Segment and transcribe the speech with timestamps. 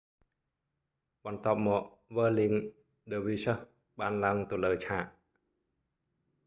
[1.23, 1.83] បន្ទាប់មក
[2.15, 2.53] វើលលីង
[3.09, 5.05] ឌើរវីស្ហឹស whirling dervishes បានឡើងទៅលើឆាក